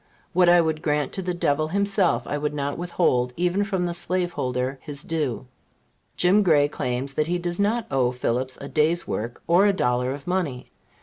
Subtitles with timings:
[0.33, 3.93] What I would grant to the devil himself, I would not withhold even from the
[3.93, 5.45] slaveholder his due.
[6.17, 10.11] Jim Gray claims that he does not owe Phillips a day's work or a dollar
[10.11, 10.71] of money.